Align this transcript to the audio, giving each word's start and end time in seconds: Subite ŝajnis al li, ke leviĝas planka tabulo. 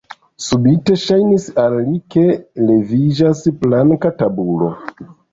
Subite 0.43 0.93
ŝajnis 1.01 1.43
al 1.63 1.75
li, 1.89 1.97
ke 2.15 2.23
leviĝas 2.69 3.43
planka 3.59 4.11
tabulo. 4.23 4.71